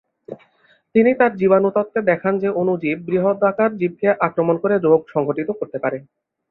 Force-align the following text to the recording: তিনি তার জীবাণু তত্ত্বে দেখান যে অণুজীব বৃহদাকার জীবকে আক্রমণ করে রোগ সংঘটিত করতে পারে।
তিনি 0.95 1.11
তার 1.19 1.31
জীবাণু 1.37 1.69
তত্ত্বে 1.75 1.99
দেখান 2.11 2.33
যে 2.39 2.49
অণুজীব 2.53 2.97
বৃহদাকার 3.07 3.71
জীবকে 3.77 4.07
আক্রমণ 4.27 4.55
করে 4.63 4.75
রোগ 4.79 5.01
সংঘটিত 5.13 5.49
করতে 5.59 5.77
পারে। 5.83 5.97